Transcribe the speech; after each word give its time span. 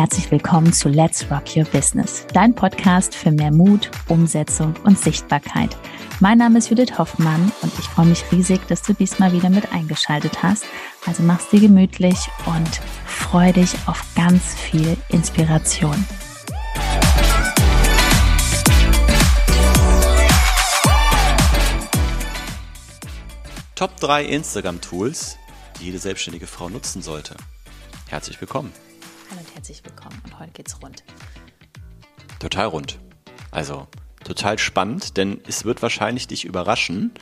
herzlich 0.00 0.30
willkommen 0.30 0.72
zu 0.72 0.88
Let's 0.88 1.30
Rock 1.30 1.54
Your 1.54 1.66
Business, 1.66 2.26
dein 2.32 2.54
Podcast 2.54 3.14
für 3.14 3.30
mehr 3.30 3.52
Mut, 3.52 3.90
Umsetzung 4.08 4.74
und 4.84 4.98
Sichtbarkeit. 4.98 5.76
Mein 6.20 6.38
Name 6.38 6.56
ist 6.56 6.70
Judith 6.70 6.96
Hoffmann 6.96 7.52
und 7.60 7.70
ich 7.78 7.84
freue 7.84 8.06
mich 8.06 8.24
riesig, 8.32 8.66
dass 8.68 8.80
du 8.80 8.94
diesmal 8.94 9.30
wieder 9.34 9.50
mit 9.50 9.72
eingeschaltet 9.72 10.42
hast. 10.42 10.64
Also 11.04 11.22
mach's 11.22 11.50
dir 11.50 11.60
gemütlich 11.60 12.16
und 12.46 12.80
freu 13.04 13.52
dich 13.52 13.74
auf 13.84 14.02
ganz 14.14 14.54
viel 14.54 14.96
Inspiration. 15.10 16.02
Top 23.74 24.00
3 24.00 24.24
Instagram-Tools, 24.24 25.36
die 25.78 25.84
jede 25.84 25.98
selbstständige 25.98 26.46
Frau 26.46 26.70
nutzen 26.70 27.02
sollte. 27.02 27.36
Herzlich 28.08 28.40
willkommen. 28.40 28.72
Hallo 29.30 29.42
und 29.46 29.54
herzlich 29.54 29.84
willkommen 29.84 30.20
und 30.24 30.40
heute 30.40 30.50
geht's 30.50 30.82
rund. 30.82 31.04
Total 32.40 32.66
rund. 32.66 32.98
Also 33.52 33.86
total 34.24 34.58
spannend, 34.58 35.16
denn 35.16 35.40
es 35.46 35.64
wird 35.64 35.82
wahrscheinlich 35.82 36.26
dich 36.26 36.44
überraschen, 36.44 37.12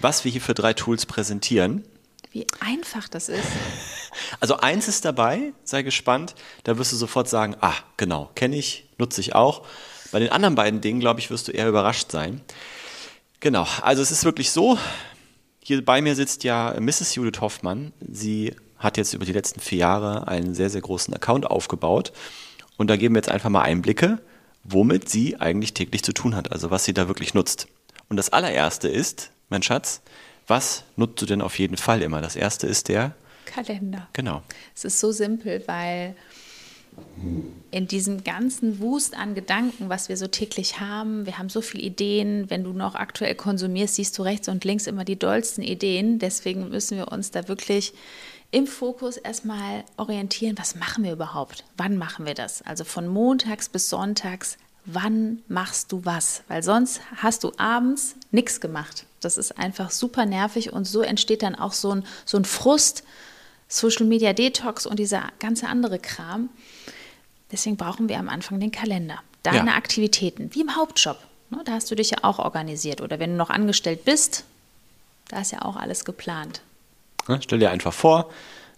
was 0.00 0.24
wir 0.24 0.32
hier 0.32 0.40
für 0.40 0.54
drei 0.54 0.72
Tools 0.72 1.06
präsentieren. 1.06 1.84
Wie 2.32 2.46
einfach 2.58 3.08
das 3.08 3.28
ist. 3.28 3.46
Also 4.40 4.56
eins 4.56 4.88
ist 4.88 5.04
dabei, 5.04 5.52
sei 5.62 5.82
gespannt, 5.82 6.34
da 6.64 6.78
wirst 6.78 6.92
du 6.92 6.96
sofort 6.96 7.28
sagen, 7.28 7.56
ah, 7.60 7.74
genau, 7.96 8.30
kenne 8.34 8.56
ich, 8.56 8.88
nutze 8.98 9.20
ich 9.20 9.34
auch. 9.34 9.64
Bei 10.10 10.18
den 10.18 10.30
anderen 10.30 10.56
beiden 10.56 10.80
Dingen, 10.80 10.98
glaube 10.98 11.20
ich, 11.20 11.30
wirst 11.30 11.46
du 11.46 11.52
eher 11.52 11.68
überrascht 11.68 12.10
sein. 12.10 12.40
Genau, 13.38 13.66
also 13.82 14.02
es 14.02 14.10
ist 14.10 14.24
wirklich 14.24 14.50
so, 14.50 14.78
hier 15.62 15.84
bei 15.84 16.02
mir 16.02 16.16
sitzt 16.16 16.42
ja 16.42 16.74
Mrs. 16.78 17.14
Judith 17.14 17.40
Hoffmann. 17.40 17.92
Sie 18.00 18.56
hat 18.80 18.96
jetzt 18.96 19.14
über 19.14 19.24
die 19.24 19.32
letzten 19.32 19.60
vier 19.60 19.78
Jahre 19.78 20.26
einen 20.26 20.54
sehr, 20.54 20.70
sehr 20.70 20.80
großen 20.80 21.14
Account 21.14 21.46
aufgebaut. 21.46 22.12
Und 22.76 22.88
da 22.88 22.96
geben 22.96 23.14
wir 23.14 23.20
jetzt 23.20 23.30
einfach 23.30 23.50
mal 23.50 23.62
Einblicke, 23.62 24.18
womit 24.64 25.08
sie 25.08 25.38
eigentlich 25.38 25.74
täglich 25.74 26.02
zu 26.02 26.12
tun 26.12 26.34
hat, 26.34 26.50
also 26.50 26.70
was 26.70 26.84
sie 26.84 26.94
da 26.94 27.06
wirklich 27.06 27.34
nutzt. 27.34 27.68
Und 28.08 28.16
das 28.16 28.30
allererste 28.30 28.88
ist, 28.88 29.30
mein 29.50 29.62
Schatz, 29.62 30.00
was 30.46 30.84
nutzt 30.96 31.22
du 31.22 31.26
denn 31.26 31.42
auf 31.42 31.58
jeden 31.58 31.76
Fall 31.76 32.02
immer? 32.02 32.20
Das 32.20 32.34
erste 32.34 32.66
ist 32.66 32.88
der 32.88 33.14
Kalender. 33.44 34.08
Genau. 34.14 34.42
Es 34.74 34.84
ist 34.84 34.98
so 34.98 35.12
simpel, 35.12 35.62
weil 35.66 36.14
in 37.70 37.86
diesem 37.86 38.24
ganzen 38.24 38.80
Wust 38.80 39.16
an 39.16 39.34
Gedanken, 39.34 39.88
was 39.88 40.08
wir 40.08 40.16
so 40.16 40.26
täglich 40.26 40.80
haben, 40.80 41.24
wir 41.24 41.38
haben 41.38 41.48
so 41.48 41.60
viele 41.60 41.84
Ideen, 41.84 42.50
wenn 42.50 42.64
du 42.64 42.72
noch 42.72 42.94
aktuell 42.94 43.34
konsumierst, 43.34 43.94
siehst 43.94 44.18
du 44.18 44.22
rechts 44.22 44.48
und 44.48 44.64
links 44.64 44.86
immer 44.86 45.04
die 45.04 45.18
dollsten 45.18 45.62
Ideen. 45.62 46.18
Deswegen 46.18 46.68
müssen 46.68 46.96
wir 46.96 47.12
uns 47.12 47.30
da 47.30 47.46
wirklich 47.48 47.92
im 48.50 48.66
Fokus 48.66 49.16
erstmal 49.16 49.84
orientieren, 49.96 50.58
was 50.58 50.74
machen 50.74 51.04
wir 51.04 51.12
überhaupt? 51.12 51.64
Wann 51.76 51.96
machen 51.96 52.26
wir 52.26 52.34
das? 52.34 52.62
Also 52.62 52.84
von 52.84 53.06
montags 53.06 53.68
bis 53.68 53.88
sonntags, 53.88 54.58
wann 54.84 55.42
machst 55.48 55.92
du 55.92 56.04
was? 56.04 56.42
Weil 56.48 56.62
sonst 56.62 57.00
hast 57.16 57.44
du 57.44 57.52
abends 57.58 58.16
nichts 58.32 58.60
gemacht. 58.60 59.06
Das 59.20 59.36
ist 59.36 59.58
einfach 59.58 59.90
super 59.90 60.26
nervig 60.26 60.72
und 60.72 60.84
so 60.84 61.02
entsteht 61.02 61.42
dann 61.42 61.54
auch 61.54 61.72
so 61.72 61.94
ein, 61.94 62.04
so 62.24 62.38
ein 62.38 62.44
Frust, 62.44 63.04
Social 63.68 64.06
Media 64.06 64.32
Detox 64.32 64.86
und 64.86 64.98
dieser 64.98 65.28
ganze 65.38 65.68
andere 65.68 65.98
Kram. 65.98 66.48
Deswegen 67.52 67.76
brauchen 67.76 68.08
wir 68.08 68.18
am 68.18 68.28
Anfang 68.28 68.58
den 68.58 68.72
Kalender. 68.72 69.18
Deine 69.42 69.70
ja. 69.70 69.76
Aktivitäten, 69.76 70.50
wie 70.54 70.62
im 70.62 70.76
Hauptjob. 70.76 71.18
Ne, 71.50 71.62
da 71.64 71.72
hast 71.72 71.90
du 71.90 71.94
dich 71.94 72.10
ja 72.10 72.18
auch 72.22 72.38
organisiert. 72.38 73.00
Oder 73.00 73.18
wenn 73.18 73.30
du 73.30 73.36
noch 73.36 73.50
angestellt 73.50 74.04
bist, 74.04 74.44
da 75.28 75.40
ist 75.40 75.52
ja 75.52 75.62
auch 75.62 75.76
alles 75.76 76.04
geplant. 76.04 76.62
Ne? 77.28 77.40
Stell 77.42 77.58
dir 77.58 77.70
einfach 77.70 77.92
vor, 77.92 78.30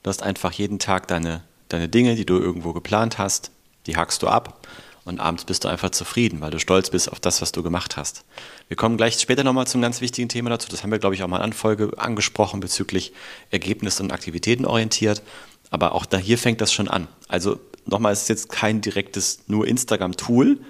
du 0.02 0.08
hast 0.08 0.22
einfach 0.22 0.52
jeden 0.52 0.78
Tag 0.78 1.08
deine, 1.08 1.42
deine 1.68 1.88
Dinge, 1.88 2.14
die 2.16 2.26
du 2.26 2.38
irgendwo 2.38 2.72
geplant 2.72 3.18
hast, 3.18 3.50
die 3.86 3.96
hackst 3.96 4.22
du 4.22 4.28
ab 4.28 4.66
und 5.04 5.20
abends 5.20 5.44
bist 5.44 5.64
du 5.64 5.68
einfach 5.68 5.90
zufrieden, 5.90 6.40
weil 6.40 6.50
du 6.50 6.60
stolz 6.60 6.90
bist 6.90 7.10
auf 7.10 7.18
das, 7.18 7.42
was 7.42 7.52
du 7.52 7.62
gemacht 7.62 7.96
hast. 7.96 8.24
Wir 8.68 8.76
kommen 8.76 8.96
gleich 8.96 9.18
später 9.18 9.42
nochmal 9.42 9.66
zum 9.66 9.82
ganz 9.82 10.00
wichtigen 10.00 10.28
Thema 10.28 10.50
dazu. 10.50 10.68
Das 10.68 10.82
haben 10.82 10.92
wir, 10.92 10.98
glaube 10.98 11.14
ich, 11.14 11.22
auch 11.22 11.28
mal 11.28 11.38
in 11.38 11.42
Anfolge 11.42 11.90
angesprochen 11.96 12.60
bezüglich 12.60 13.12
Ergebnis- 13.50 14.00
und 14.00 14.12
Aktivitäten 14.12 14.64
orientiert. 14.64 15.22
Aber 15.70 15.94
auch 15.94 16.06
da 16.06 16.18
hier 16.18 16.38
fängt 16.38 16.60
das 16.60 16.72
schon 16.72 16.88
an. 16.88 17.08
Also 17.28 17.58
nochmal, 17.86 18.12
es 18.12 18.22
ist 18.22 18.28
jetzt 18.28 18.50
kein 18.50 18.80
direktes 18.80 19.40
nur 19.48 19.66
Instagram-Tool, 19.66 20.60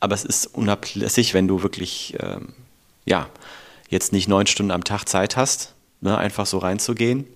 aber 0.00 0.14
es 0.14 0.24
ist 0.24 0.46
unablässig, 0.46 1.34
wenn 1.34 1.48
du 1.48 1.62
wirklich, 1.62 2.16
ähm, 2.20 2.54
ja, 3.04 3.28
jetzt 3.88 4.12
nicht 4.12 4.28
neun 4.28 4.46
Stunden 4.46 4.72
am 4.72 4.84
Tag 4.84 5.08
Zeit 5.08 5.36
hast, 5.36 5.73
ne, 6.04 6.16
einfach 6.16 6.46
so 6.46 6.58
reinzugehen, 6.58 7.26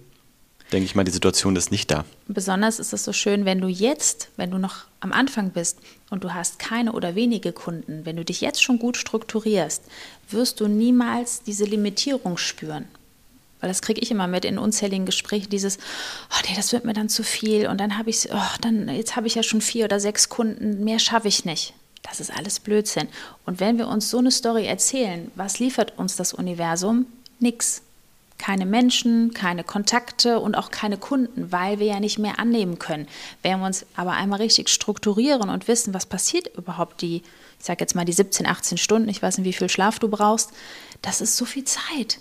denke 0.71 0.85
ich 0.85 0.95
mal, 0.95 1.05
die 1.05 1.11
Situation 1.11 1.57
ist 1.57 1.71
nicht 1.71 1.91
da. 1.91 2.05
Besonders 2.29 2.79
ist 2.79 2.93
es 2.93 3.03
so 3.03 3.13
schön, 3.13 3.45
wenn 3.47 3.61
du 3.61 3.69
jetzt, 3.69 4.29
wenn 4.37 4.51
du 4.51 4.59
noch 4.59 4.85
am 5.01 5.13
Anfang 5.13 5.51
bist 5.51 5.79
und 6.11 6.23
du 6.23 6.35
hast 6.35 6.59
keine 6.59 6.93
oder 6.93 7.15
wenige 7.15 7.53
Kunden, 7.53 8.05
wenn 8.05 8.17
du 8.17 8.25
dich 8.25 8.43
jetzt 8.43 8.63
schon 8.63 8.79
gut 8.79 8.97
strukturierst, 8.97 9.83
wirst 10.31 10.61
du 10.61 10.69
niemals 10.69 11.43
diese 11.43 11.65
Limitierung 11.65 12.37
spüren. 12.37 12.85
Weil 13.61 13.71
das 13.71 13.83
kriege 13.83 14.01
ich 14.01 14.11
immer 14.11 14.29
mit 14.29 14.45
in 14.45 14.59
unzähligen 14.59 15.07
Gesprächen, 15.07 15.51
dieses, 15.51 15.79
oh 16.31 16.41
nee, 16.49 16.55
das 16.55 16.73
wird 16.73 16.85
mir 16.85 16.93
dann 16.93 17.09
zu 17.09 17.25
viel 17.25 17.67
und 17.67 17.79
dann 17.81 17.99
habe 17.99 18.11
ich, 18.11 18.29
oh, 18.31 18.57
dann, 18.61 18.89
jetzt 18.89 19.17
habe 19.17 19.27
ich 19.27 19.35
ja 19.35 19.43
schon 19.43 19.61
vier 19.61 19.87
oder 19.87 19.99
sechs 19.99 20.29
Kunden, 20.29 20.85
mehr 20.85 21.01
schaffe 21.01 21.27
ich 21.27 21.45
nicht. 21.45 21.75
Das 22.03 22.21
ist 22.21 22.33
alles 22.33 22.61
Blödsinn. 22.61 23.09
Und 23.47 23.59
wenn 23.59 23.79
wir 23.79 23.89
uns 23.89 24.11
so 24.11 24.19
eine 24.19 24.31
Story 24.31 24.67
erzählen, 24.67 25.33
was 25.35 25.59
liefert 25.59 25.99
uns 25.99 26.15
das 26.15 26.33
Universum? 26.33 27.07
Nix 27.41 27.83
keine 28.39 28.67
Menschen, 28.67 29.35
keine 29.35 29.65
Kontakte 29.65 30.39
und 30.39 30.57
auch 30.57 30.71
keine 30.71 30.97
Kunden, 30.97 31.51
weil 31.53 31.81
wir 31.81 31.87
ja 31.87 32.01
nicht 32.01 32.19
mehr 32.19 32.39
annehmen 32.39 32.79
können. 32.79 33.09
Wenn 33.43 33.59
wir 33.59 33.67
uns 33.67 33.85
aber 33.97 34.13
einmal 34.13 34.41
richtig 34.41 34.69
strukturieren 34.69 35.51
und 35.51 35.69
wissen, 35.69 35.93
was 35.93 36.07
passiert 36.07 36.57
überhaupt 36.57 37.03
die, 37.03 37.17
ich 37.59 37.67
sage 37.67 37.81
jetzt 37.81 37.95
mal 37.95 38.05
die 38.05 38.13
17, 38.13 38.47
18 38.47 38.79
Stunden, 38.79 39.09
ich 39.09 39.21
weiß 39.21 39.39
nicht, 39.39 39.47
wie 39.47 39.53
viel 39.53 39.69
Schlaf 39.69 39.99
du 39.99 40.09
brauchst, 40.09 40.53
das 41.03 41.21
ist 41.21 41.37
so 41.37 41.45
viel 41.45 41.65
Zeit. 41.65 42.21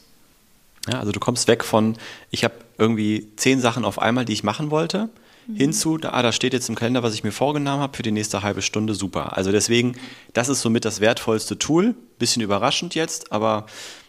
Ja, 0.90 1.00
also 1.00 1.12
du 1.12 1.20
kommst 1.20 1.48
weg 1.48 1.64
von, 1.64 1.98
ich 2.32 2.44
habe 2.44 2.56
irgendwie 2.78 3.28
zehn 3.36 3.60
Sachen 3.60 3.86
auf 3.86 4.00
einmal, 4.00 4.26
die 4.26 4.34
ich 4.34 4.44
machen 4.44 4.72
wollte, 4.72 5.10
mhm. 5.48 5.56
hinzu, 5.56 5.98
da, 5.98 6.10
ah, 6.12 6.24
da 6.24 6.32
steht 6.32 6.54
jetzt 6.54 6.70
im 6.70 6.76
Kalender, 6.76 7.04
was 7.04 7.14
ich 7.14 7.24
mir 7.24 7.32
vorgenommen 7.32 7.82
habe 7.82 7.96
für 7.96 8.04
die 8.04 8.12
nächste 8.12 8.42
halbe 8.42 8.62
Stunde, 8.62 8.96
super. 8.96 9.38
Also 9.38 9.52
deswegen, 9.52 9.96
das 10.34 10.50
ist 10.50 10.62
somit 10.62 10.86
das 10.86 11.00
wertvollste 11.00 11.60
Tool, 11.60 11.96
bisschen 12.18 12.42
überraschend 12.42 12.96
jetzt, 12.96 13.32
aber 13.32 13.68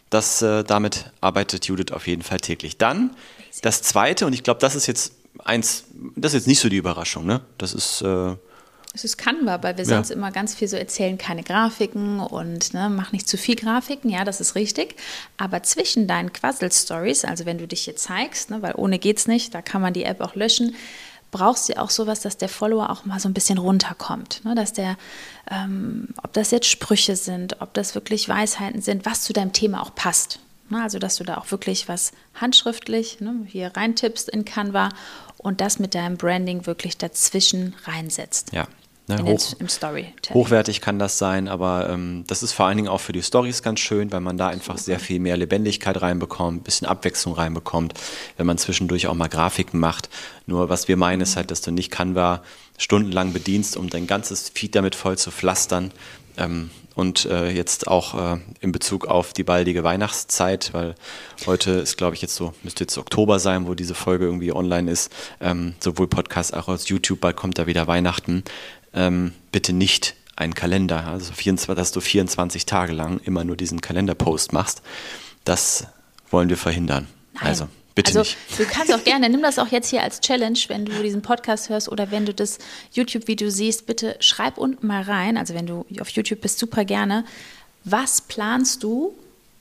das, 0.09 0.41
äh, 0.41 0.63
damit 0.63 1.11
arbeitet 1.21 1.65
Judith 1.65 1.91
auf 1.91 2.07
jeden 2.07 2.23
Fall 2.23 2.39
täglich. 2.39 2.77
Dann 2.77 3.11
das 3.61 3.81
zweite, 3.81 4.25
und 4.25 4.33
ich 4.33 4.43
glaube, 4.43 4.59
das 4.59 4.75
ist 4.75 4.87
jetzt 4.87 5.13
eins, 5.43 5.85
das 6.15 6.33
ist 6.33 6.41
jetzt 6.41 6.47
nicht 6.47 6.59
so 6.59 6.69
die 6.69 6.77
Überraschung, 6.77 7.25
ne? 7.25 7.41
Das 7.57 7.73
ist. 7.73 8.01
Äh, 8.01 8.35
es 8.91 9.03
ist 9.03 9.17
Canva, 9.17 9.61
weil 9.61 9.77
wir 9.77 9.83
ja. 9.83 9.95
sonst 9.95 10.09
immer 10.09 10.31
ganz 10.31 10.55
viel 10.55 10.67
so 10.67 10.75
erzählen, 10.75 11.19
keine 11.19 11.43
Grafiken 11.43 12.19
und 12.19 12.73
ne, 12.73 12.89
mach 12.89 13.11
nicht 13.11 13.29
zu 13.29 13.37
viel 13.37 13.55
Grafiken, 13.55 14.09
ja, 14.09 14.25
das 14.25 14.41
ist 14.41 14.55
richtig. 14.55 14.95
Aber 15.37 15.61
zwischen 15.61 16.07
deinen 16.07 16.33
Quassel-Stories, 16.33 17.23
also 17.23 17.45
wenn 17.45 17.59
du 17.59 17.67
dich 17.67 17.81
hier 17.81 17.95
zeigst, 17.95 18.49
ne, 18.49 18.63
weil 18.63 18.73
ohne 18.75 18.97
geht's 18.97 19.27
nicht, 19.27 19.53
da 19.53 19.61
kann 19.61 19.83
man 19.83 19.93
die 19.93 20.05
App 20.05 20.21
auch 20.21 20.33
löschen, 20.33 20.75
brauchst 21.31 21.69
du 21.69 21.79
auch 21.79 21.89
sowas, 21.89 22.21
dass 22.21 22.37
der 22.37 22.49
Follower 22.49 22.89
auch 22.89 23.05
mal 23.05 23.19
so 23.19 23.29
ein 23.29 23.33
bisschen 23.33 23.57
runterkommt. 23.57 24.43
Ne? 24.45 24.55
Dass 24.55 24.73
der, 24.73 24.97
ähm, 25.49 26.09
ob 26.23 26.33
das 26.33 26.51
jetzt 26.51 26.67
Sprüche 26.67 27.15
sind, 27.15 27.61
ob 27.61 27.73
das 27.73 27.95
wirklich 27.95 28.27
Weisheiten 28.27 28.81
sind, 28.81 29.05
was 29.05 29.21
zu 29.21 29.33
deinem 29.33 29.53
Thema 29.53 29.81
auch 29.81 29.93
passt. 29.93 30.39
Ne? 30.69 30.81
Also, 30.81 30.99
dass 30.99 31.17
du 31.17 31.23
da 31.23 31.37
auch 31.37 31.51
wirklich 31.51 31.87
was 31.87 32.11
handschriftlich 32.35 33.19
ne, 33.19 33.35
hier 33.45 33.71
reintippst 33.75 34.29
in 34.29 34.45
Canva 34.45 34.89
und 35.37 35.61
das 35.61 35.79
mit 35.79 35.95
deinem 35.95 36.17
Branding 36.17 36.65
wirklich 36.65 36.97
dazwischen 36.97 37.75
reinsetzt. 37.85 38.51
Ja. 38.53 38.67
Ne, 39.09 39.23
hoch. 39.23 39.55
Hochwertig 40.35 40.81
kann 40.81 40.99
das 40.99 41.17
sein, 41.17 41.47
aber 41.47 41.89
ähm, 41.89 42.25
das 42.27 42.43
ist 42.43 42.53
vor 42.53 42.67
allen 42.67 42.77
Dingen 42.77 42.89
auch 42.89 43.01
für 43.01 43.11
die 43.11 43.23
Stories 43.23 43.63
ganz 43.63 43.79
schön, 43.79 44.11
weil 44.11 44.19
man 44.19 44.37
da 44.37 44.49
einfach 44.49 44.75
Super. 44.75 44.83
sehr 44.83 44.99
viel 44.99 45.19
mehr 45.19 45.35
Lebendigkeit 45.35 45.99
reinbekommt, 45.99 46.61
ein 46.61 46.63
bisschen 46.63 46.87
Abwechslung 46.87 47.33
reinbekommt, 47.33 47.95
wenn 48.37 48.45
man 48.45 48.59
zwischendurch 48.59 49.07
auch 49.07 49.15
mal 49.15 49.27
Grafiken 49.27 49.79
macht. 49.79 50.09
Nur 50.45 50.69
was 50.69 50.87
wir 50.87 50.95
meinen, 50.95 51.21
ist 51.21 51.35
halt, 51.35 51.49
dass 51.49 51.61
du 51.61 51.71
nicht 51.71 51.89
Canva 51.89 52.43
stundenlang 52.77 53.33
bedienst, 53.33 53.77
um 53.77 53.89
dein 53.89 54.05
ganzes 54.05 54.49
Feed 54.49 54.75
damit 54.75 54.93
voll 54.93 55.17
zu 55.17 55.31
pflastern. 55.31 55.91
Ähm, 56.37 56.69
und 56.99 57.25
äh, 57.25 57.49
jetzt 57.49 57.87
auch 57.87 58.33
äh, 58.33 58.39
in 58.59 58.73
Bezug 58.73 59.07
auf 59.07 59.31
die 59.31 59.43
baldige 59.43 59.85
Weihnachtszeit, 59.85 60.73
weil 60.73 60.95
heute 61.45 61.71
ist, 61.71 61.97
glaube 61.97 62.15
ich, 62.15 62.21
jetzt 62.21 62.35
so, 62.35 62.53
müsste 62.61 62.83
jetzt 62.83 62.97
Oktober 62.97 63.39
sein, 63.39 63.67
wo 63.67 63.73
diese 63.73 63.95
Folge 63.95 64.25
irgendwie 64.25 64.51
online 64.51 64.91
ist, 64.91 65.09
ähm, 65.39 65.75
sowohl 65.79 66.07
Podcast 66.07 66.53
als 66.53 66.65
auch 66.65 66.73
aus 66.73 66.89
YouTube, 66.89 67.21
bald 67.21 67.37
kommt 67.37 67.57
da 67.57 67.67
wieder 67.67 67.87
Weihnachten 67.87 68.43
ähm, 68.93 69.33
bitte 69.51 69.73
nicht 69.73 70.15
einen 70.35 70.55
Kalender, 70.55 71.05
also 71.07 71.33
24, 71.33 71.75
dass 71.75 71.91
du 71.91 71.99
24 71.99 72.65
Tage 72.65 72.93
lang 72.93 73.19
immer 73.23 73.43
nur 73.43 73.57
diesen 73.57 73.81
Kalenderpost 73.81 74.53
machst. 74.53 74.81
Das 75.43 75.87
wollen 76.31 76.49
wir 76.49 76.57
verhindern. 76.57 77.07
Nein. 77.33 77.43
Also 77.43 77.67
bitte 77.95 78.17
also, 78.17 78.19
nicht. 78.21 78.37
Du 78.57 78.65
kannst 78.65 78.93
auch 78.93 79.03
gerne, 79.03 79.29
nimm 79.29 79.41
das 79.41 79.59
auch 79.59 79.67
jetzt 79.67 79.89
hier 79.89 80.01
als 80.01 80.21
Challenge, 80.21 80.59
wenn 80.67 80.85
du 80.85 81.01
diesen 81.03 81.21
Podcast 81.21 81.69
hörst 81.69 81.89
oder 81.89 82.11
wenn 82.11 82.25
du 82.25 82.33
das 82.33 82.59
YouTube-Video 82.93 83.49
siehst, 83.49 83.85
bitte 83.85 84.15
schreib 84.19 84.57
unten 84.57 84.87
mal 84.87 85.01
rein, 85.01 85.37
also 85.37 85.53
wenn 85.53 85.67
du 85.67 85.85
auf 85.99 86.09
YouTube 86.09 86.41
bist, 86.41 86.59
super 86.59 86.85
gerne, 86.85 87.25
was 87.83 88.21
planst 88.21 88.83
du 88.83 89.13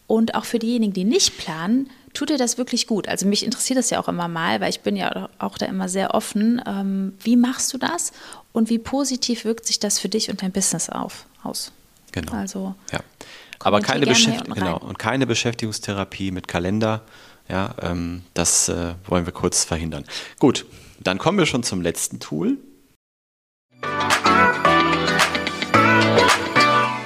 und 0.07 0.35
auch 0.35 0.45
für 0.45 0.59
diejenigen, 0.59 0.93
die 0.93 1.05
nicht 1.05 1.39
planen, 1.39 1.91
tut 2.15 2.31
dir 2.31 2.39
das 2.39 2.59
wirklich 2.59 2.87
gut? 2.87 3.09
Also 3.09 3.27
mich 3.27 3.45
interessiert 3.45 3.79
das 3.79 3.91
ja 3.91 4.01
auch 4.01 4.09
immer 4.09 4.29
mal, 4.29 4.61
weil 4.61 4.71
ich 4.71 4.81
bin 4.81 4.97
ja 4.97 5.29
auch 5.39 5.59
da 5.59 5.67
immer 5.67 5.89
sehr 5.89 6.15
offen. 6.15 6.61
Ähm, 6.67 7.15
wie 7.23 7.37
machst 7.37 7.73
du 7.73 7.79
das 7.79 8.13
und 8.59 8.69
wie 8.69 8.79
positiv 8.79 9.45
wirkt 9.45 9.67
sich 9.67 9.79
das 9.79 10.01
für 10.01 10.09
dich 10.09 10.31
und 10.31 10.43
dein 10.43 10.51
Business 10.51 10.91
auf, 10.91 11.27
aus? 11.45 11.71
Genau. 12.11 12.33
Also 12.33 12.75
ja. 12.93 13.01
Aber 13.61 13.81
keine, 13.81 14.05
Beschäft 14.05 14.53
genau. 14.53 14.79
und 14.79 14.99
keine 14.99 15.27
Beschäftigungstherapie 15.27 16.33
mit 16.33 16.49
Kalender. 16.49 17.03
Ja, 17.49 17.75
ähm, 17.81 18.23
das 18.35 18.69
äh, 18.69 18.95
wollen 19.07 19.27
wir 19.27 19.33
kurz 19.33 19.65
verhindern. 19.65 20.05
Gut, 20.39 20.67
dann 21.01 21.19
kommen 21.19 21.39
wir 21.39 21.47
schon 21.47 21.63
zum 21.63 21.81
letzten 21.81 22.21
Tool. 22.21 22.59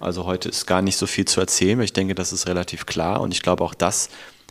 Also 0.00 0.24
heute 0.24 0.48
ist 0.48 0.66
gar 0.66 0.82
nicht 0.82 0.96
so 0.96 1.06
viel 1.06 1.26
zu 1.26 1.40
erzählen, 1.40 1.78
weil 1.78 1.84
ich 1.84 1.92
denke, 1.92 2.14
das 2.14 2.32
ist 2.32 2.48
relativ 2.48 2.86
klar 2.86 3.20
und 3.20 3.32
ich 3.32 3.42
glaube 3.42 3.62
auch 3.62 3.74
das 3.74 4.08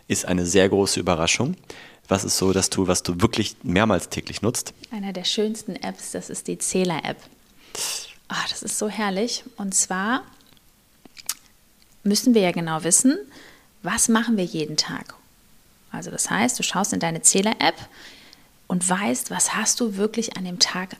ist 0.07 0.25
eine 0.25 0.45
sehr 0.45 0.69
große 0.69 0.99
Überraschung. 0.99 1.55
Was 2.07 2.23
ist 2.23 2.37
so 2.37 2.53
das 2.53 2.69
Tool, 2.69 2.87
was 2.87 3.03
du 3.03 3.21
wirklich 3.21 3.55
mehrmals 3.63 4.09
täglich 4.09 4.41
nutzt? 4.41 4.73
Einer 4.91 5.13
der 5.13 5.23
schönsten 5.23 5.75
Apps, 5.75 6.11
das 6.11 6.29
ist 6.29 6.47
die 6.47 6.57
Zähler-App. 6.57 7.17
Oh, 8.31 8.47
das 8.49 8.63
ist 8.63 8.79
so 8.79 8.89
herrlich. 8.89 9.43
Und 9.57 9.75
zwar 9.75 10.23
müssen 12.03 12.33
wir 12.33 12.41
ja 12.41 12.51
genau 12.51 12.83
wissen, 12.83 13.17
was 13.83 14.07
machen 14.07 14.37
wir 14.37 14.43
jeden 14.43 14.77
Tag. 14.77 15.13
Also 15.91 16.11
das 16.11 16.29
heißt, 16.29 16.57
du 16.57 16.63
schaust 16.63 16.93
in 16.93 16.99
deine 16.99 17.21
Zähler-App 17.21 17.75
und 18.67 18.87
weißt, 18.87 19.31
was 19.31 19.55
hast 19.55 19.79
du 19.79 19.97
wirklich 19.97 20.37
an 20.37 20.45
dem 20.45 20.59
Tag 20.59 20.95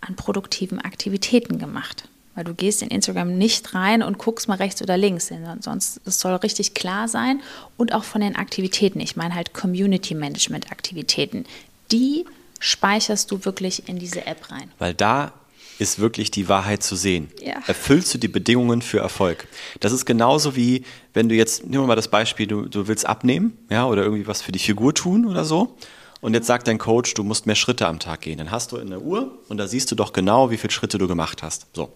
an 0.00 0.16
produktiven 0.16 0.80
Aktivitäten 0.80 1.58
gemacht. 1.58 2.08
Weil 2.34 2.44
du 2.44 2.54
gehst 2.54 2.82
in 2.82 2.88
Instagram 2.88 3.36
nicht 3.36 3.74
rein 3.74 4.02
und 4.02 4.18
guckst 4.18 4.48
mal 4.48 4.56
rechts 4.56 4.80
oder 4.80 4.96
links, 4.96 5.30
sonst 5.60 6.00
es 6.06 6.18
soll 6.18 6.34
richtig 6.36 6.74
klar 6.74 7.08
sein. 7.08 7.42
Und 7.76 7.92
auch 7.92 8.04
von 8.04 8.20
den 8.20 8.36
Aktivitäten. 8.36 9.00
Ich 9.00 9.16
meine 9.16 9.34
halt 9.34 9.52
Community 9.52 10.14
Management 10.14 10.72
Aktivitäten. 10.72 11.44
Die 11.90 12.24
speicherst 12.58 13.30
du 13.30 13.44
wirklich 13.44 13.88
in 13.88 13.98
diese 13.98 14.26
App 14.26 14.50
rein. 14.50 14.70
Weil 14.78 14.94
da 14.94 15.32
ist 15.78 15.98
wirklich 15.98 16.30
die 16.30 16.48
Wahrheit 16.48 16.82
zu 16.82 16.96
sehen. 16.96 17.28
Ja. 17.40 17.54
Erfüllst 17.66 18.14
du 18.14 18.18
die 18.18 18.28
Bedingungen 18.28 18.82
für 18.82 19.00
Erfolg? 19.00 19.48
Das 19.80 19.92
ist 19.92 20.06
genauso 20.06 20.54
wie, 20.54 20.84
wenn 21.12 21.28
du 21.28 21.34
jetzt, 21.34 21.64
nehmen 21.64 21.82
wir 21.82 21.88
mal 21.88 21.96
das 21.96 22.08
Beispiel, 22.08 22.46
du, 22.46 22.66
du 22.66 22.86
willst 22.88 23.04
abnehmen, 23.04 23.58
ja, 23.68 23.86
oder 23.86 24.02
irgendwie 24.04 24.26
was 24.26 24.42
für 24.42 24.52
die 24.52 24.58
Figur 24.58 24.94
tun 24.94 25.26
oder 25.26 25.44
so. 25.44 25.76
Und 26.22 26.34
jetzt 26.34 26.46
sagt 26.46 26.68
dein 26.68 26.78
Coach, 26.78 27.14
du 27.14 27.24
musst 27.24 27.46
mehr 27.46 27.56
Schritte 27.56 27.88
am 27.88 27.98
Tag 27.98 28.20
gehen. 28.20 28.38
Dann 28.38 28.52
hast 28.52 28.70
du 28.70 28.76
in 28.76 28.90
der 28.90 29.02
Uhr 29.02 29.38
und 29.48 29.56
da 29.58 29.66
siehst 29.66 29.90
du 29.90 29.96
doch 29.96 30.12
genau, 30.12 30.50
wie 30.50 30.56
viele 30.56 30.70
Schritte 30.70 30.96
du 30.96 31.08
gemacht 31.08 31.42
hast. 31.42 31.66
So. 31.74 31.92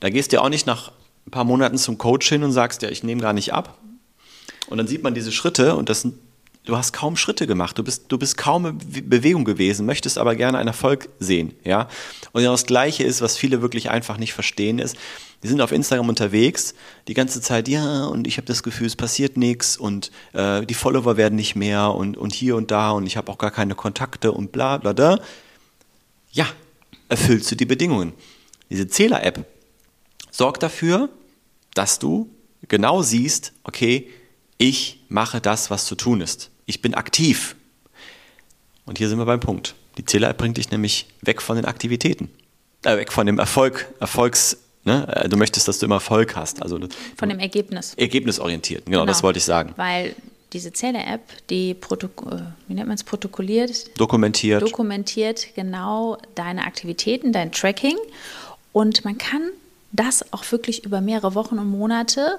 Da 0.00 0.08
gehst 0.08 0.32
du 0.32 0.40
auch 0.40 0.48
nicht 0.48 0.66
nach 0.66 0.92
ein 1.26 1.30
paar 1.30 1.44
Monaten 1.44 1.76
zum 1.76 1.98
Coach 1.98 2.26
hin 2.26 2.42
und 2.42 2.52
sagst, 2.52 2.80
ja, 2.80 2.88
ich 2.88 3.04
nehme 3.04 3.20
gar 3.20 3.34
nicht 3.34 3.52
ab. 3.52 3.76
Und 4.68 4.78
dann 4.78 4.86
sieht 4.86 5.02
man 5.02 5.12
diese 5.12 5.30
Schritte 5.30 5.76
und 5.76 5.90
das, 5.90 6.08
du 6.64 6.76
hast 6.76 6.92
kaum 6.92 7.16
Schritte 7.16 7.46
gemacht. 7.46 7.78
Du 7.78 7.82
bist, 7.82 8.04
du 8.08 8.18
bist 8.18 8.36
kaum 8.36 8.66
in 8.66 9.08
Bewegung 9.08 9.44
gewesen, 9.44 9.86
möchtest 9.86 10.18
aber 10.18 10.36
gerne 10.36 10.58
einen 10.58 10.68
Erfolg 10.68 11.08
sehen, 11.18 11.54
ja. 11.64 11.88
Und 12.32 12.42
genau 12.42 12.52
das 12.52 12.66
Gleiche 12.66 13.02
ist, 13.02 13.20
was 13.20 13.36
viele 13.36 13.62
wirklich 13.62 13.90
einfach 13.90 14.18
nicht 14.18 14.32
verstehen, 14.32 14.78
ist, 14.78 14.96
die 15.42 15.48
sind 15.48 15.60
auf 15.60 15.72
Instagram 15.72 16.08
unterwegs, 16.08 16.74
die 17.08 17.14
ganze 17.14 17.40
Zeit, 17.40 17.66
ja, 17.66 18.04
und 18.04 18.26
ich 18.26 18.36
habe 18.36 18.46
das 18.46 18.62
Gefühl, 18.62 18.86
es 18.86 18.96
passiert 18.96 19.36
nichts 19.36 19.76
und 19.76 20.10
äh, 20.32 20.64
die 20.66 20.74
Follower 20.74 21.16
werden 21.16 21.36
nicht 21.36 21.56
mehr 21.56 21.94
und, 21.94 22.16
und 22.16 22.34
hier 22.34 22.56
und 22.56 22.70
da 22.70 22.90
und 22.90 23.06
ich 23.06 23.16
habe 23.16 23.32
auch 23.32 23.38
gar 23.38 23.50
keine 23.50 23.74
Kontakte 23.74 24.32
und 24.32 24.52
bla 24.52 24.76
bla 24.76 24.92
da. 24.92 25.18
Ja, 26.30 26.46
erfüllst 27.08 27.50
du 27.50 27.56
die 27.56 27.64
Bedingungen. 27.64 28.12
Diese 28.68 28.86
Zähler-App 28.86 29.46
sorgt 30.30 30.62
dafür, 30.62 31.08
dass 31.74 31.98
du 31.98 32.28
genau 32.68 33.02
siehst, 33.02 33.52
okay, 33.64 34.08
ich 34.60 35.00
mache 35.08 35.40
das, 35.40 35.70
was 35.70 35.86
zu 35.86 35.94
tun 35.94 36.20
ist. 36.20 36.50
Ich 36.66 36.82
bin 36.82 36.94
aktiv. 36.94 37.56
Und 38.84 38.98
hier 38.98 39.08
sind 39.08 39.18
wir 39.18 39.24
beim 39.24 39.40
Punkt. 39.40 39.74
Die 39.96 40.04
Zähler-App 40.04 40.36
bringt 40.36 40.58
dich 40.58 40.70
nämlich 40.70 41.06
weg 41.22 41.40
von 41.40 41.56
den 41.56 41.64
Aktivitäten. 41.64 42.28
Äh, 42.84 42.98
weg 42.98 43.10
von 43.10 43.26
dem 43.26 43.38
Erfolg, 43.38 43.88
Erfolgs, 44.00 44.58
Ne? 44.82 45.06
Äh, 45.14 45.28
du 45.28 45.36
möchtest, 45.36 45.68
dass 45.68 45.78
du 45.78 45.86
immer 45.86 45.96
Erfolg 45.96 46.36
hast. 46.36 46.62
Also 46.62 46.78
Von 47.16 47.28
dem 47.28 47.38
Ergebnis. 47.38 47.92
Ergebnisorientiert, 47.96 48.86
genau, 48.86 49.00
genau. 49.00 49.06
das 49.06 49.22
wollte 49.22 49.38
ich 49.38 49.44
sagen. 49.44 49.74
Weil 49.76 50.14
diese 50.54 50.72
Zähler-App, 50.72 51.20
die 51.50 51.74
Protok 51.74 52.26
äh, 52.30 52.36
wie 52.66 52.74
nennt 52.74 52.88
man 52.88 52.94
es, 52.94 53.04
protokolliert? 53.04 53.98
Dokumentiert. 54.00 54.62
Dokumentiert 54.62 55.48
genau 55.54 56.16
deine 56.34 56.64
Aktivitäten, 56.64 57.32
dein 57.32 57.52
Tracking. 57.52 57.96
Und 58.72 59.04
man 59.04 59.18
kann 59.18 59.50
das 59.92 60.32
auch 60.32 60.50
wirklich 60.50 60.84
über 60.84 61.02
mehrere 61.02 61.34
Wochen 61.34 61.58
und 61.58 61.68
Monate 61.68 62.38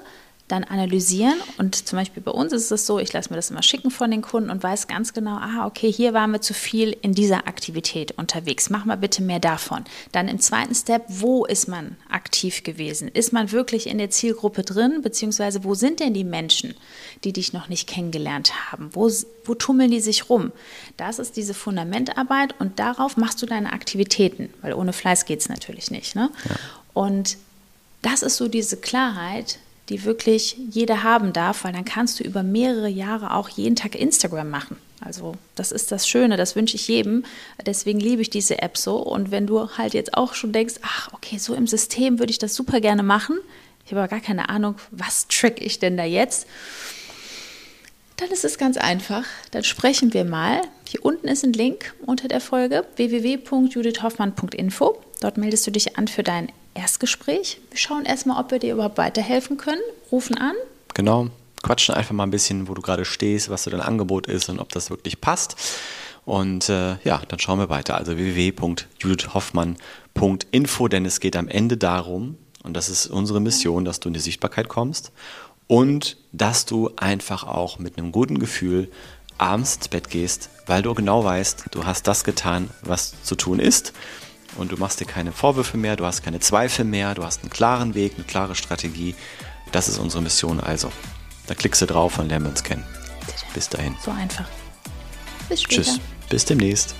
dann 0.52 0.64
analysieren. 0.64 1.40
Und 1.56 1.74
zum 1.74 1.98
Beispiel 1.98 2.22
bei 2.22 2.30
uns 2.30 2.52
ist 2.52 2.70
es 2.70 2.86
so, 2.86 2.98
ich 2.98 3.12
lasse 3.12 3.30
mir 3.30 3.36
das 3.36 3.50
immer 3.50 3.62
schicken 3.62 3.90
von 3.90 4.10
den 4.10 4.22
Kunden 4.22 4.50
und 4.50 4.62
weiß 4.62 4.86
ganz 4.86 5.14
genau, 5.14 5.36
ah, 5.36 5.66
okay, 5.66 5.90
hier 5.90 6.12
waren 6.12 6.30
wir 6.30 6.42
zu 6.42 6.52
viel 6.54 6.94
in 7.00 7.14
dieser 7.14 7.48
Aktivität 7.48 8.12
unterwegs. 8.12 8.68
Mach 8.68 8.84
mal 8.84 8.96
bitte 8.96 9.22
mehr 9.22 9.40
davon. 9.40 9.84
Dann 10.12 10.28
im 10.28 10.38
zweiten 10.38 10.74
Step, 10.74 11.04
wo 11.08 11.46
ist 11.46 11.68
man 11.68 11.96
aktiv 12.10 12.62
gewesen? 12.62 13.08
Ist 13.08 13.32
man 13.32 13.50
wirklich 13.50 13.86
in 13.86 13.98
der 13.98 14.10
Zielgruppe 14.10 14.62
drin? 14.62 15.00
Beziehungsweise 15.02 15.64
wo 15.64 15.74
sind 15.74 16.00
denn 16.00 16.12
die 16.12 16.24
Menschen, 16.24 16.74
die 17.24 17.32
dich 17.32 17.52
noch 17.52 17.68
nicht 17.68 17.88
kennengelernt 17.88 18.70
haben? 18.70 18.90
Wo, 18.92 19.10
wo 19.44 19.54
tummeln 19.54 19.90
die 19.90 20.00
sich 20.00 20.28
rum? 20.28 20.52
Das 20.98 21.18
ist 21.18 21.36
diese 21.36 21.54
Fundamentarbeit 21.54 22.54
und 22.60 22.78
darauf 22.78 23.16
machst 23.16 23.40
du 23.40 23.46
deine 23.46 23.72
Aktivitäten, 23.72 24.52
weil 24.60 24.74
ohne 24.74 24.92
Fleiß 24.92 25.24
geht 25.24 25.40
es 25.40 25.48
natürlich 25.48 25.90
nicht. 25.90 26.14
Ne? 26.14 26.30
Ja. 26.44 26.56
Und 26.92 27.38
das 28.02 28.22
ist 28.22 28.36
so 28.36 28.48
diese 28.48 28.76
Klarheit, 28.76 29.58
die 29.88 30.04
wirklich 30.04 30.56
jeder 30.70 31.02
haben 31.02 31.32
darf, 31.32 31.64
weil 31.64 31.72
dann 31.72 31.84
kannst 31.84 32.20
du 32.20 32.24
über 32.24 32.42
mehrere 32.42 32.88
Jahre 32.88 33.34
auch 33.34 33.48
jeden 33.48 33.76
Tag 33.76 33.94
Instagram 33.94 34.50
machen. 34.50 34.76
Also 35.00 35.34
das 35.56 35.72
ist 35.72 35.90
das 35.90 36.08
Schöne, 36.08 36.36
das 36.36 36.54
wünsche 36.54 36.76
ich 36.76 36.86
jedem. 36.86 37.24
Deswegen 37.66 37.98
liebe 37.98 38.22
ich 38.22 38.30
diese 38.30 38.62
App 38.62 38.78
so. 38.78 38.98
Und 38.98 39.30
wenn 39.30 39.46
du 39.46 39.68
halt 39.76 39.94
jetzt 39.94 40.14
auch 40.14 40.34
schon 40.34 40.52
denkst, 40.52 40.74
ach, 40.82 41.12
okay, 41.12 41.38
so 41.38 41.54
im 41.54 41.66
System 41.66 42.20
würde 42.20 42.30
ich 42.30 42.38
das 42.38 42.54
super 42.54 42.80
gerne 42.80 43.02
machen, 43.02 43.38
ich 43.84 43.90
habe 43.90 44.02
aber 44.02 44.08
gar 44.08 44.20
keine 44.20 44.48
Ahnung, 44.48 44.76
was 44.92 45.26
track 45.26 45.60
ich 45.60 45.80
denn 45.80 45.96
da 45.96 46.04
jetzt, 46.04 46.46
dann 48.16 48.30
ist 48.30 48.44
es 48.44 48.58
ganz 48.58 48.76
einfach. 48.76 49.24
Dann 49.50 49.64
sprechen 49.64 50.14
wir 50.14 50.24
mal. 50.24 50.62
Hier 50.88 51.04
unten 51.04 51.26
ist 51.26 51.44
ein 51.44 51.52
Link 51.52 51.92
unter 52.06 52.28
der 52.28 52.40
Folge 52.40 52.86
www.judithhoffmann.info. 52.96 55.02
Dort 55.20 55.36
meldest 55.36 55.66
du 55.66 55.72
dich 55.72 55.98
an 55.98 56.06
für 56.06 56.22
dein 56.22 56.52
Erstgespräch. 56.74 57.60
Wir 57.70 57.78
schauen 57.78 58.04
erstmal, 58.04 58.42
ob 58.42 58.50
wir 58.50 58.58
dir 58.58 58.74
überhaupt 58.74 58.98
weiterhelfen 58.98 59.56
können. 59.56 59.80
Rufen 60.10 60.36
an. 60.38 60.54
Genau. 60.94 61.28
Quatschen 61.62 61.94
einfach 61.94 62.12
mal 62.12 62.24
ein 62.24 62.30
bisschen, 62.30 62.68
wo 62.68 62.74
du 62.74 62.82
gerade 62.82 63.04
stehst, 63.04 63.48
was 63.48 63.62
so 63.64 63.70
dein 63.70 63.80
Angebot 63.80 64.26
ist 64.26 64.48
und 64.48 64.58
ob 64.58 64.70
das 64.70 64.90
wirklich 64.90 65.20
passt. 65.20 65.56
Und 66.24 66.68
äh, 66.68 66.96
ja, 67.04 67.22
dann 67.28 67.38
schauen 67.38 67.58
wir 67.58 67.68
weiter. 67.68 67.96
Also 67.96 68.16
www.judithhoffmann.info, 68.16 70.88
denn 70.88 71.06
es 71.06 71.20
geht 71.20 71.36
am 71.36 71.48
Ende 71.48 71.76
darum, 71.76 72.36
und 72.62 72.74
das 72.74 72.88
ist 72.88 73.06
unsere 73.06 73.40
Mission, 73.40 73.84
dass 73.84 74.00
du 74.00 74.08
in 74.08 74.14
die 74.14 74.20
Sichtbarkeit 74.20 74.68
kommst 74.68 75.12
und 75.66 76.16
dass 76.32 76.64
du 76.64 76.90
einfach 76.96 77.44
auch 77.44 77.78
mit 77.78 77.98
einem 77.98 78.12
guten 78.12 78.38
Gefühl 78.38 78.90
abends 79.38 79.76
ins 79.76 79.88
Bett 79.88 80.10
gehst, 80.10 80.50
weil 80.66 80.82
du 80.82 80.94
genau 80.94 81.24
weißt, 81.24 81.64
du 81.72 81.84
hast 81.84 82.06
das 82.06 82.22
getan, 82.22 82.70
was 82.82 83.20
zu 83.24 83.34
tun 83.34 83.58
ist 83.58 83.92
und 84.56 84.72
du 84.72 84.76
machst 84.76 85.00
dir 85.00 85.06
keine 85.06 85.32
Vorwürfe 85.32 85.76
mehr, 85.76 85.96
du 85.96 86.04
hast 86.04 86.22
keine 86.22 86.40
Zweifel 86.40 86.84
mehr, 86.84 87.14
du 87.14 87.24
hast 87.24 87.42
einen 87.42 87.50
klaren 87.50 87.94
Weg, 87.94 88.14
eine 88.16 88.24
klare 88.24 88.54
Strategie. 88.54 89.14
Das 89.72 89.88
ist 89.88 89.98
unsere 89.98 90.22
Mission 90.22 90.60
also. 90.60 90.92
Da 91.46 91.54
klickst 91.54 91.82
du 91.82 91.86
drauf 91.86 92.18
und 92.18 92.28
lernen 92.28 92.46
wir 92.46 92.50
uns 92.50 92.62
kennen. 92.62 92.84
Bis 93.54 93.68
dahin. 93.68 93.94
So 94.04 94.10
einfach. 94.10 94.46
Bis 95.48 95.62
später. 95.62 95.82
Tschüss. 95.82 96.00
Bis 96.28 96.44
demnächst. 96.44 96.94